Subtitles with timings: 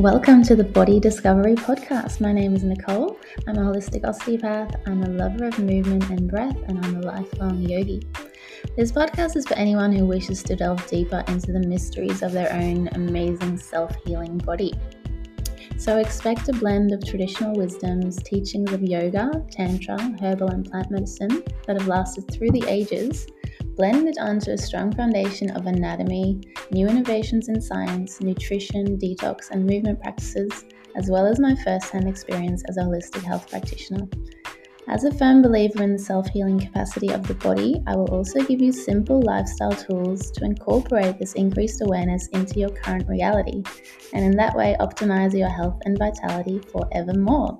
[0.00, 2.22] Welcome to the Body Discovery Podcast.
[2.22, 3.18] My name is Nicole.
[3.46, 4.74] I'm a holistic osteopath.
[4.86, 8.00] I'm a lover of movement and breath, and I'm a lifelong yogi.
[8.78, 12.50] This podcast is for anyone who wishes to delve deeper into the mysteries of their
[12.50, 14.72] own amazing self healing body.
[15.76, 21.42] So, expect a blend of traditional wisdoms, teachings of yoga, tantra, herbal, and plant medicine
[21.66, 23.26] that have lasted through the ages
[23.80, 26.38] blended onto a strong foundation of anatomy,
[26.70, 32.06] new innovations in science, nutrition, detox, and movement practices, as well as my first hand
[32.06, 34.06] experience as a holistic health practitioner.
[34.86, 38.42] As a firm believer in the self healing capacity of the body, I will also
[38.42, 43.62] give you simple lifestyle tools to incorporate this increased awareness into your current reality,
[44.12, 47.56] and in that way optimize your health and vitality forevermore.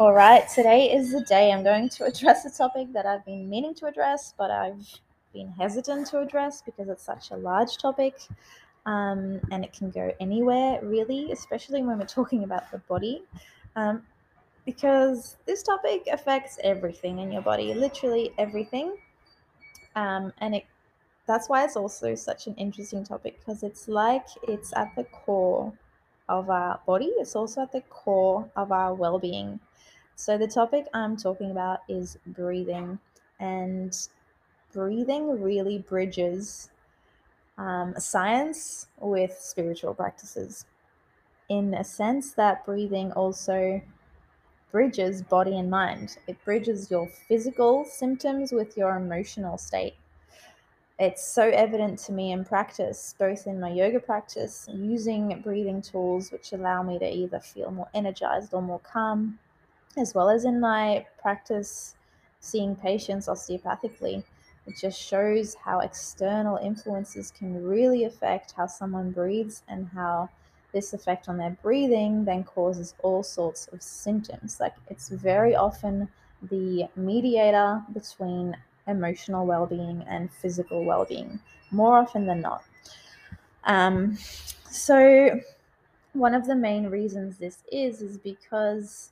[0.00, 3.48] All right, today is the day I'm going to address a topic that I've been
[3.48, 4.84] meaning to address, but I've
[5.32, 8.16] been hesitant to address because it's such a large topic
[8.86, 13.22] um, and it can go anywhere, really, especially when we're talking about the body.
[13.76, 14.02] Um,
[14.66, 18.96] because this topic affects everything in your body, literally everything.
[19.94, 20.66] Um, and it
[21.28, 25.72] that's why it's also such an interesting topic because it's like it's at the core
[26.28, 29.60] of our body, it's also at the core of our well being.
[30.16, 32.98] So, the topic I'm talking about is breathing,
[33.40, 33.96] and
[34.72, 36.70] breathing really bridges
[37.58, 40.66] um, science with spiritual practices
[41.48, 43.82] in a sense that breathing also
[44.72, 46.18] bridges body and mind.
[46.26, 49.94] It bridges your physical symptoms with your emotional state.
[50.98, 56.30] It's so evident to me in practice, both in my yoga practice, using breathing tools
[56.30, 59.38] which allow me to either feel more energized or more calm,
[59.96, 61.96] as well as in my practice
[62.40, 64.24] seeing patients osteopathically.
[64.66, 70.30] It just shows how external influences can really affect how someone breathes and how
[70.72, 74.58] this effect on their breathing then causes all sorts of symptoms.
[74.60, 76.08] Like it's very often
[76.50, 81.40] the mediator between emotional well being and physical well being,
[81.70, 82.64] more often than not.
[83.64, 84.18] Um,
[84.68, 85.40] so,
[86.12, 89.10] one of the main reasons this is is because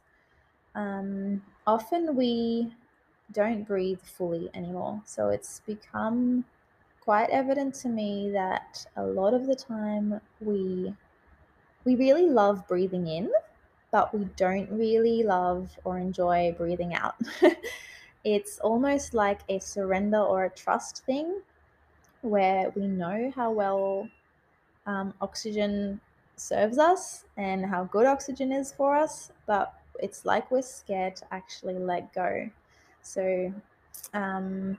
[0.74, 2.74] um, often we
[3.32, 5.02] don't breathe fully anymore.
[5.06, 6.44] So it's become
[7.00, 10.94] quite evident to me that a lot of the time we
[11.84, 13.30] we really love breathing in,
[13.90, 17.16] but we don't really love or enjoy breathing out.
[18.24, 21.42] it's almost like a surrender or a trust thing
[22.22, 24.08] where we know how well
[24.86, 26.00] um, oxygen
[26.36, 31.34] serves us and how good oxygen is for us, but it's like we're scared to
[31.34, 32.48] actually let go.
[33.02, 33.52] So,
[34.14, 34.78] um,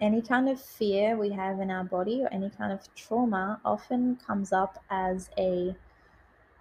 [0.00, 4.16] any kind of fear we have in our body or any kind of trauma often
[4.24, 5.74] comes up as a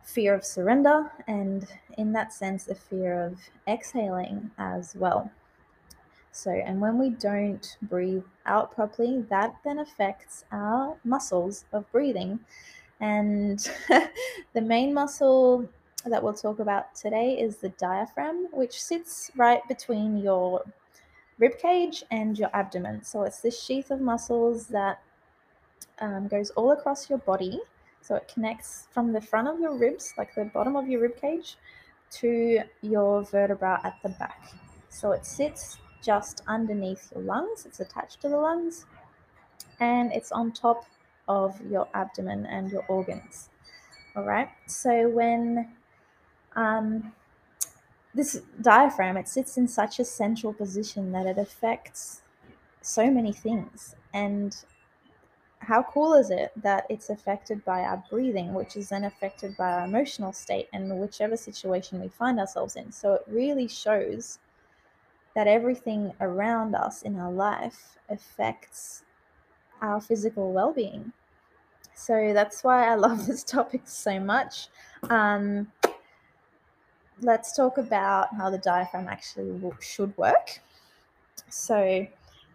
[0.03, 3.37] fear of surrender, and in that sense, a fear of
[3.67, 5.29] exhaling as well.
[6.31, 12.39] So, and when we don't breathe out properly, that then affects our muscles of breathing.
[12.99, 13.59] And
[14.53, 15.67] the main muscle
[16.05, 20.63] that we'll talk about today is the diaphragm, which sits right between your
[21.39, 23.03] rib cage and your abdomen.
[23.03, 25.01] So it's this sheath of muscles that
[25.99, 27.59] um, goes all across your body.
[28.01, 31.19] So it connects from the front of your ribs, like the bottom of your rib
[31.19, 31.57] cage,
[32.11, 34.53] to your vertebra at the back.
[34.89, 38.85] So it sits just underneath your lungs, it's attached to the lungs,
[39.79, 40.85] and it's on top
[41.27, 43.49] of your abdomen and your organs.
[44.15, 44.49] All right.
[44.67, 45.67] So when
[46.57, 47.13] um,
[48.13, 52.23] this diaphragm it sits in such a central position that it affects
[52.81, 53.95] so many things.
[54.13, 54.55] And
[55.59, 59.71] how cool is it that it's affected by our breathing which is then affected by
[59.71, 62.91] our emotional state and whichever situation we find ourselves in?
[62.91, 64.39] So it really shows
[65.35, 69.03] that everything around us in our life affects
[69.81, 71.13] our physical well-being.
[71.93, 74.69] So that's why i love this topic so much.
[75.09, 75.71] Um,
[77.21, 80.59] let's talk about how the diaphragm actually should work.
[81.49, 82.07] So,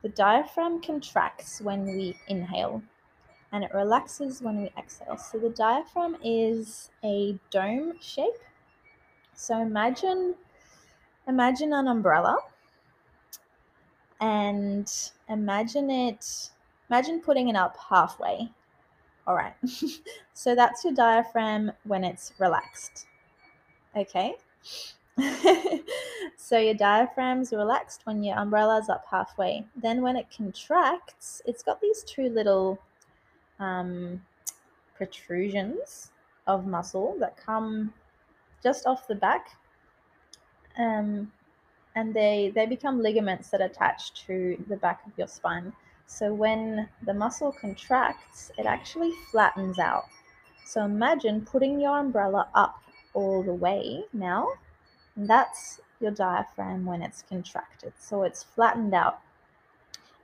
[0.03, 2.83] the diaphragm contracts when we inhale
[3.53, 5.17] and it relaxes when we exhale.
[5.17, 8.43] So, the diaphragm is a dome shape.
[9.35, 10.35] So, imagine
[11.29, 12.37] imagine an umbrella
[14.21, 14.93] and
[15.29, 16.51] imagine it
[16.89, 18.51] imagine putting it up halfway.
[19.27, 19.55] All right.
[20.35, 23.07] so that's your diaphragm when it's relaxed.
[23.97, 24.35] Okay.
[26.37, 29.67] so your diaphragm's relaxed when your umbrella's up halfway.
[29.77, 32.79] Then when it contracts, it's got these two little
[33.61, 34.23] um,
[34.95, 36.11] protrusions
[36.47, 37.93] of muscle that come
[38.63, 39.57] just off the back.
[40.79, 41.31] Um,
[41.95, 45.73] and they, they become ligaments that attach to the back of your spine.
[46.07, 50.07] So when the muscle contracts, it actually flattens out.
[50.65, 52.82] So imagine putting your umbrella up
[53.15, 54.49] all the way now.
[55.17, 57.93] And that's your diaphragm when it's contracted.
[57.99, 59.21] So it's flattened out.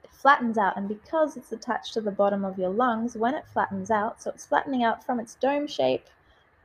[0.03, 3.47] It flattens out, and because it's attached to the bottom of your lungs, when it
[3.53, 6.07] flattens out, so it's flattening out from its dome shape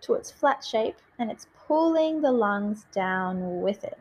[0.01, 3.99] to its flat shape, and it's pulling the lungs down with it.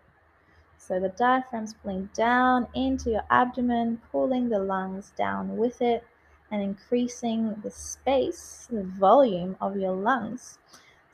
[0.79, 6.05] So the diaphragm's pulling down into your abdomen, pulling the lungs down with it,
[6.51, 10.59] and increasing the space, the volume of your lungs.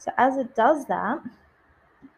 [0.08, 1.20] So as it does that,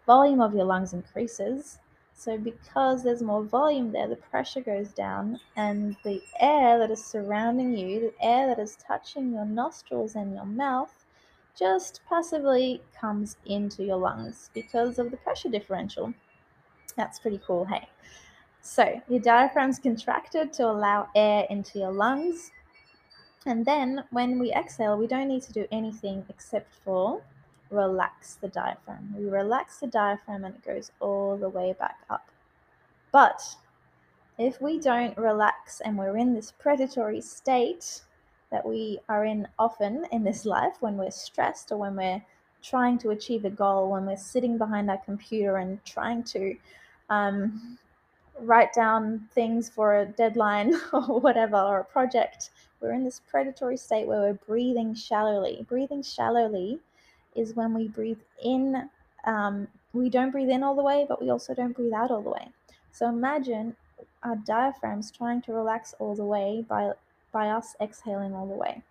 [0.06, 1.80] volume of your lungs increases.
[2.14, 7.04] So because there's more volume there, the pressure goes down, and the air that is
[7.04, 11.04] surrounding you, the air that is touching your nostrils and your mouth,
[11.58, 16.14] just passively comes into your lungs because of the pressure differential.
[16.96, 17.88] That's pretty cool, hey?
[18.60, 22.52] So your diaphragm's contracted to allow air into your lungs.
[23.44, 27.24] And then when we exhale, we don't need to do anything except for
[27.70, 29.14] relax the diaphragm.
[29.16, 32.28] We relax the diaphragm and it goes all the way back up.
[33.12, 33.42] But
[34.38, 38.02] if we don't relax and we're in this predatory state
[38.50, 42.22] that we are in often in this life when we're stressed or when we're
[42.62, 46.56] trying to achieve a goal, when we're sitting behind our computer and trying to
[47.08, 47.78] um,
[48.40, 52.50] write down things for a deadline or whatever, or a project,
[52.80, 55.64] we're in this predatory state where we're breathing shallowly.
[55.68, 56.80] Breathing shallowly
[57.34, 58.88] is when we breathe in,
[59.24, 62.22] um, we don't breathe in all the way, but we also don't breathe out all
[62.22, 62.48] the way.
[62.92, 63.76] So imagine
[64.22, 66.92] our diaphragms trying to relax all the way by,
[67.32, 68.82] by us exhaling all the way.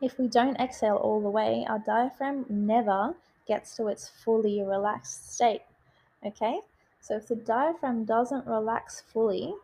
[0.00, 3.14] If we don't exhale all the way, our diaphragm never
[3.46, 5.62] gets to its fully relaxed state.
[6.24, 6.60] Okay?
[7.00, 9.54] So if the diaphragm doesn't relax fully,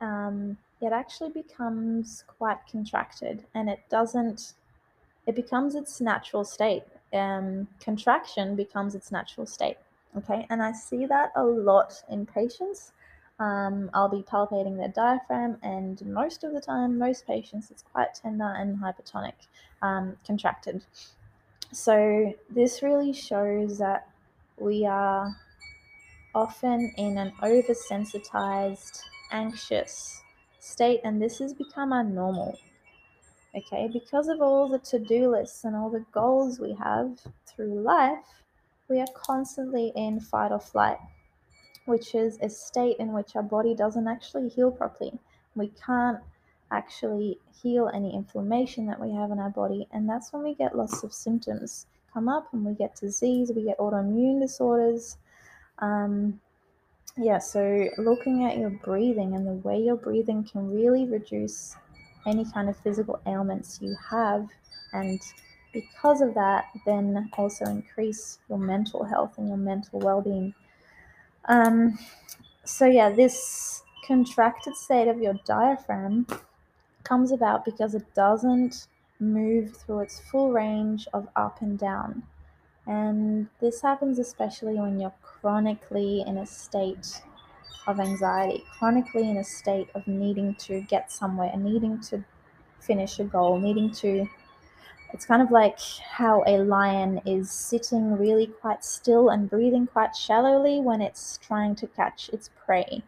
[0.00, 4.54] um, it actually becomes quite contracted and it doesn't
[5.26, 6.84] it becomes its natural state.
[7.12, 9.76] Um, contraction becomes its natural state.
[10.16, 12.92] Okay, and I see that a lot in patients.
[13.38, 18.14] Um, I'll be palpating their diaphragm, and most of the time, most patients, it's quite
[18.14, 19.34] tender and hypertonic,
[19.82, 20.82] um, contracted.
[21.70, 24.08] So, this really shows that
[24.56, 25.36] we are
[26.34, 29.00] often in an oversensitized,
[29.32, 30.22] anxious
[30.58, 32.58] state, and this has become our normal
[33.56, 33.88] okay?
[33.92, 38.42] Because of all the to do lists and all the goals we have through life,
[38.88, 40.98] we are constantly in fight or flight,
[41.86, 45.18] which is a state in which our body doesn't actually heal properly.
[45.54, 46.18] We can't
[46.70, 50.76] actually heal any inflammation that we have in our body, and that's when we get
[50.76, 55.18] lots of symptoms come up and we get disease, we get autoimmune disorders.
[55.80, 56.40] Um,
[57.18, 61.76] yeah, so looking at your breathing and the way your breathing can really reduce
[62.26, 64.48] any kind of physical ailments you have.
[64.92, 65.20] And
[65.72, 70.54] because of that, then also increase your mental health and your mental well being.
[71.46, 71.98] Um,
[72.64, 76.26] so, yeah, this contracted state of your diaphragm
[77.04, 78.88] comes about because it doesn't
[79.20, 82.22] move through its full range of up and down.
[82.86, 87.22] And this happens especially when you're chronically in a state
[87.86, 92.24] of anxiety, chronically in a state of needing to get somewhere needing to
[92.80, 94.26] finish a goal, needing to.
[95.12, 100.16] It's kind of like how a lion is sitting really quite still and breathing quite
[100.16, 103.02] shallowly when it's trying to catch its prey.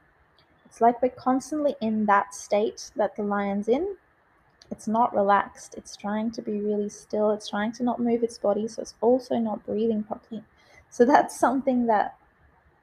[0.64, 3.96] It's like we're constantly in that state that the lion's in.
[4.70, 5.74] It's not relaxed.
[5.76, 7.30] It's trying to be really still.
[7.30, 10.44] It's trying to not move its body, so it's also not breathing properly.
[10.90, 12.16] So that's something that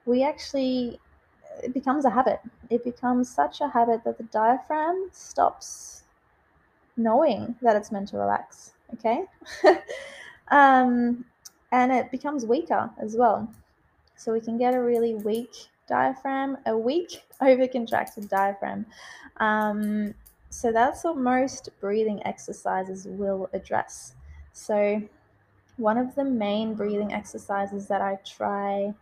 [0.06, 1.00] we actually
[1.64, 2.40] it becomes a habit.
[2.70, 6.04] It becomes such a habit that the diaphragm stops
[6.98, 8.74] knowing that it's meant to relax.
[8.94, 9.26] Okay.
[10.50, 11.26] um,
[11.72, 13.52] and it becomes weaker as well.
[14.16, 15.54] So we can get a really weak
[15.88, 18.86] diaphragm, a weak overcontracted diaphragm.
[19.38, 20.14] Um,
[20.50, 24.14] so that's what most breathing exercises will address.
[24.54, 25.02] So,
[25.76, 28.94] one of the main breathing exercises that I try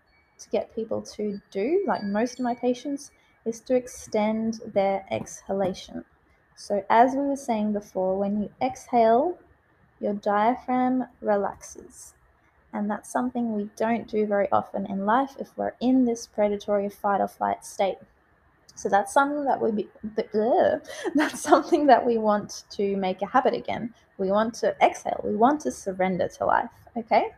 [0.43, 3.11] to get people to do, like most of my patients,
[3.45, 6.05] is to extend their exhalation.
[6.55, 9.37] So, as we were saying before, when you exhale,
[9.99, 12.13] your diaphragm relaxes.
[12.73, 16.89] And that's something we don't do very often in life if we're in this predatory
[16.89, 17.97] fight or flight state.
[18.75, 19.89] So that's something that we be,
[21.15, 23.93] that's something that we want to make a habit again.
[24.17, 25.21] We want to exhale.
[25.23, 26.69] We want to surrender to life.
[26.97, 27.31] Okay.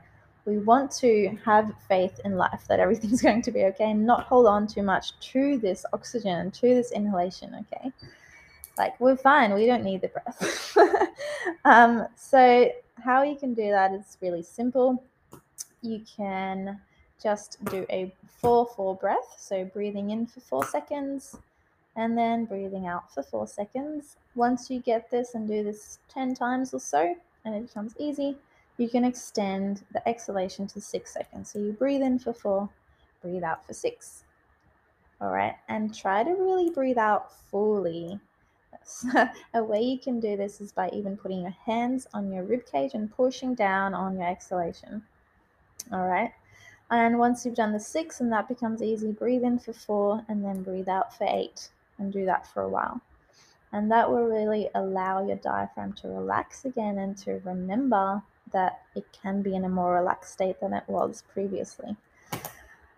[0.45, 4.23] We want to have faith in life that everything's going to be okay and not
[4.25, 7.65] hold on too much to this oxygen to this inhalation.
[7.73, 7.91] Okay.
[8.77, 9.53] Like we're fine.
[9.53, 10.77] We don't need the breath.
[11.65, 12.69] um, so,
[13.03, 15.03] how you can do that is really simple.
[15.81, 16.79] You can
[17.21, 19.35] just do a 4 4 breath.
[19.37, 21.37] So, breathing in for four seconds
[21.95, 24.17] and then breathing out for four seconds.
[24.35, 28.35] Once you get this and do this 10 times or so, and it becomes easy,
[28.77, 31.51] you can extend the exhalation to six seconds.
[31.51, 32.70] So, you breathe in for four,
[33.22, 34.24] breathe out for six.
[35.22, 38.20] All right, and try to really breathe out fully.
[39.53, 42.65] a way you can do this is by even putting your hands on your rib
[42.65, 45.01] cage and pushing down on your exhalation.
[45.91, 46.32] All right.
[46.91, 50.44] And once you've done the six and that becomes easy, breathe in for four and
[50.46, 53.01] then breathe out for eight and do that for a while.
[53.72, 58.22] And that will really allow your diaphragm to relax again and to remember
[58.55, 61.95] that it can be in a more relaxed state than it was previously.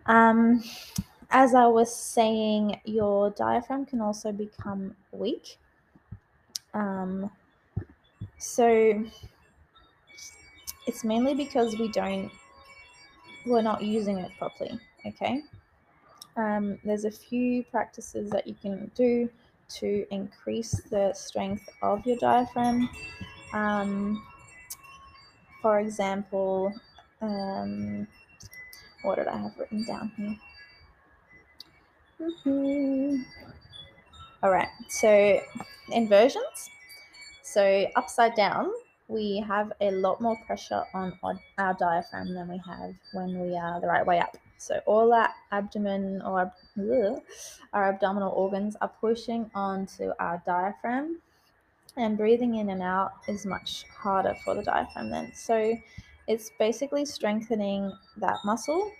[0.06, 0.62] Um,
[1.30, 5.58] as I was saying, your diaphragm can also become weak.
[6.72, 7.28] Um,
[8.38, 9.04] so
[10.86, 12.30] it's mainly because we don't
[13.44, 14.78] we're not using it properly.
[15.06, 15.42] Okay.
[16.36, 19.28] Um, there's a few practices that you can do
[19.80, 22.88] to increase the strength of your diaphragm.
[23.52, 24.22] Um,
[25.68, 26.72] for example,
[27.20, 28.06] um,
[29.02, 30.36] what did I have written down here?
[32.22, 33.22] Mm-hmm.
[34.42, 35.38] All right, so
[35.92, 36.70] inversions.
[37.42, 38.70] So upside down,
[39.08, 41.18] we have a lot more pressure on
[41.58, 44.38] our diaphragm than we have when we are the right way up.
[44.56, 46.50] So all our abdomen or
[47.74, 51.20] our abdominal organs are pushing onto our diaphragm
[51.98, 55.32] and breathing in and out is much harder for the diaphragm then.
[55.34, 55.76] So
[56.26, 58.92] it's basically strengthening that muscle.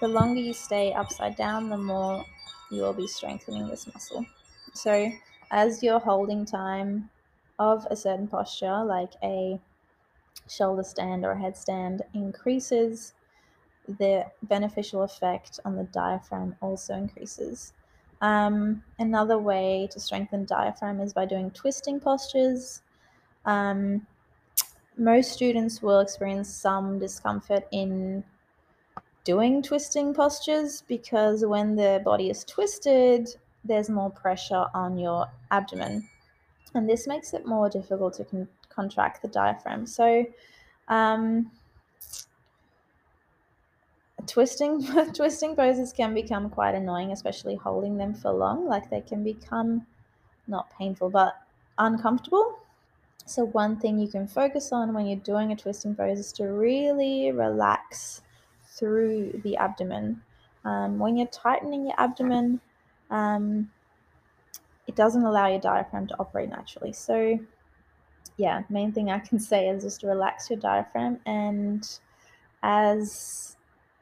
[0.00, 2.24] The longer you stay upside down, the more
[2.70, 4.24] you will be strengthening this muscle.
[4.72, 5.10] So
[5.50, 7.10] as you're holding time
[7.58, 9.60] of a certain posture, like a
[10.48, 13.14] shoulder stand or a headstand, increases,
[13.88, 17.74] the beneficial effect on the diaphragm also increases.
[18.20, 22.82] Um, another way to strengthen diaphragm is by doing twisting postures.
[23.44, 24.06] Um,
[24.96, 28.24] most students will experience some discomfort in
[29.24, 33.28] doing twisting postures because when the body is twisted,
[33.64, 36.08] there's more pressure on your abdomen
[36.76, 39.86] and this makes it more difficult to con- contract the diaphragm.
[39.86, 40.24] So,
[40.88, 41.50] um,
[44.26, 48.66] twisting twisting poses can become quite annoying, especially holding them for long.
[48.66, 49.86] Like they can become
[50.46, 51.34] not painful but
[51.78, 52.58] uncomfortable.
[53.26, 56.44] So one thing you can focus on when you're doing a twisting pose is to
[56.44, 58.22] really relax
[58.76, 60.22] through the abdomen.
[60.64, 62.60] Um, when you're tightening your abdomen,
[63.10, 63.70] um,
[64.86, 66.92] it doesn't allow your diaphragm to operate naturally.
[66.92, 67.38] So,
[68.36, 71.18] yeah, main thing I can say is just relax your diaphragm.
[71.26, 71.88] And
[72.62, 73.55] as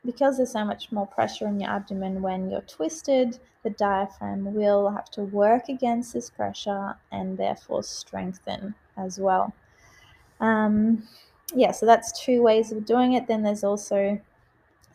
[0.04, 4.90] because there's so much more pressure in your abdomen when you're twisted, the diaphragm will
[4.90, 9.54] have to work against this pressure and therefore strengthen as well.
[10.40, 11.08] Um,
[11.54, 13.26] yeah, so that's two ways of doing it.
[13.26, 14.20] Then there's also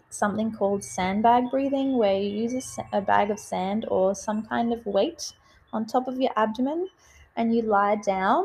[0.10, 4.74] something called sandbag breathing, where you use a, a bag of sand or some kind
[4.74, 5.34] of weight
[5.72, 6.88] on top of your abdomen
[7.36, 8.44] and you lie down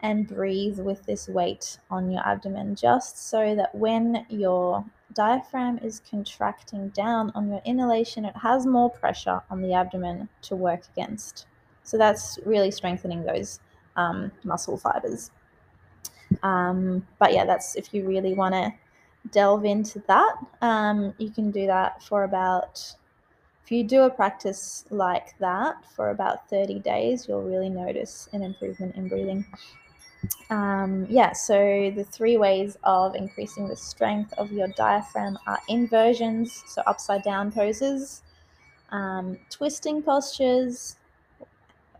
[0.00, 4.84] and breathe with this weight on your abdomen, just so that when your
[5.16, 10.54] diaphragm is contracting down on your inhalation, it has more pressure on the abdomen to
[10.54, 11.46] work against.
[11.82, 13.60] So that's really strengthening those
[13.96, 15.30] um, muscle fibers.
[16.42, 18.72] Um, but yeah, that's if you really want to
[19.32, 22.94] delve into that, um, you can do that for about
[23.64, 28.42] if you do a practice like that for about 30 days, you'll really notice an
[28.42, 29.44] improvement in breathing.
[30.50, 36.62] Um, yeah, so the three ways of increasing the strength of your diaphragm are inversions,
[36.66, 38.22] so upside down poses,
[38.90, 40.96] um, twisting postures,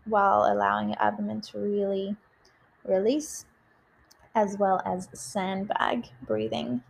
[0.05, 2.15] while allowing your abdomen to really
[2.85, 3.45] release,
[4.35, 6.81] as well as sandbag breathing.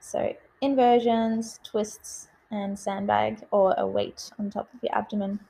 [0.00, 5.40] So, inversions, twists, and sandbag or a weight on top of your abdomen.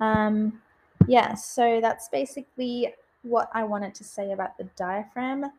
[0.00, 0.62] Um,
[1.06, 2.94] yeah, so that's basically
[3.28, 5.50] what I wanted to say about the diaphragm.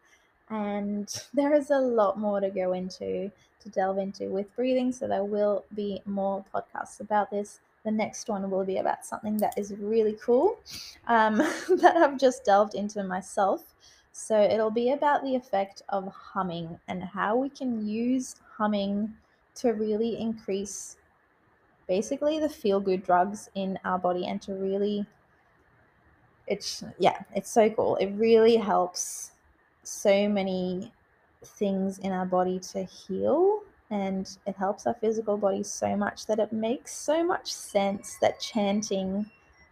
[0.49, 3.31] And there is a lot more to go into.
[3.61, 4.91] to delve into with breathing.
[4.91, 7.59] So there will be more podcasts about this.
[7.83, 10.59] The next one will be about something that is really cool
[11.07, 11.37] um,
[11.81, 13.75] that I've just delved into myself.
[14.11, 19.13] So it'll be about the effect of humming and how we can use humming
[19.55, 20.97] to really increase
[21.87, 25.05] basically the feel good drugs in our body and to really
[26.49, 27.95] it's yeah it's so cool.
[27.97, 29.31] It really helps
[29.83, 30.91] so many
[31.43, 36.39] things in our body to heal and it helps our physical body so much that
[36.39, 39.29] it makes so much sense that chanting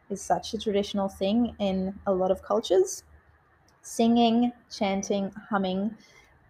[0.09, 3.03] is such a traditional thing in a lot of cultures.
[3.81, 5.97] Singing chanting humming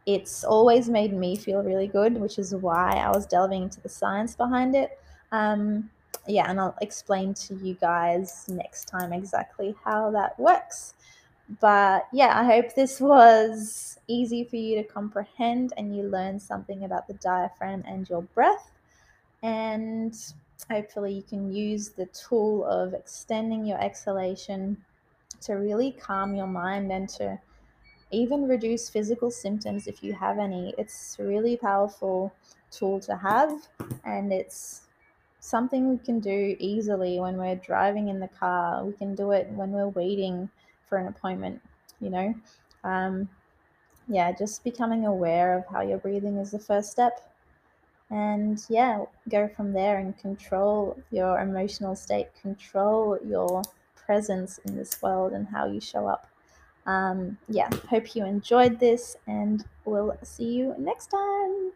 [0.08, 3.90] it's always made me feel really good which is why i was delving into the
[3.90, 5.00] science behind it.
[5.32, 5.90] Um,
[6.28, 10.94] yeah, and I'll explain to you guys next time exactly how that works.
[11.62, 16.84] But yeah, I hope this was easy for you to comprehend and you learned something
[16.84, 18.72] about the diaphragm and your breath.
[19.44, 20.16] And
[20.70, 24.84] hopefully, you can use the tool of extending your exhalation
[25.42, 27.40] to really calm your mind and to
[28.12, 30.74] even reduce physical symptoms if you have any.
[30.78, 32.34] It's a really powerful
[32.72, 33.68] tool to have,
[34.04, 34.87] and it's
[35.48, 38.84] something we can do easily when we're driving in the car.
[38.84, 40.50] We can do it when we're waiting
[40.88, 41.62] for an appointment,
[42.02, 42.36] you know.
[42.84, 43.30] Um,
[44.08, 47.34] yeah, just becoming aware of how you're breathing is the first step.
[48.10, 53.62] And yeah, go from there and control your emotional state, control your
[53.96, 56.28] presence in this world and how you show up.
[56.86, 61.74] Um, yeah, hope you enjoyed this, and we'll see you next time.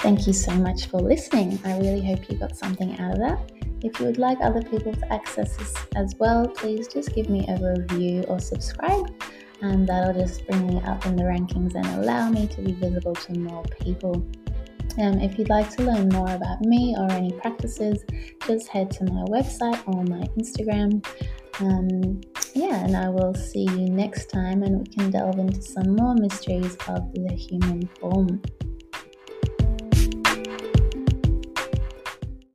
[0.00, 1.60] Thank you so much for listening.
[1.62, 3.52] I really hope you got something out of that.
[3.82, 7.46] If you would like other people to access this as well, please just give me
[7.48, 9.12] a review or subscribe,
[9.60, 13.14] and that'll just bring me up in the rankings and allow me to be visible
[13.14, 14.26] to more people.
[14.98, 18.02] Um, if you'd like to learn more about me or any practices,
[18.46, 21.04] just head to my website or my Instagram.
[21.60, 22.22] Um,
[22.54, 26.14] yeah, and I will see you next time, and we can delve into some more
[26.14, 28.40] mysteries of the human form.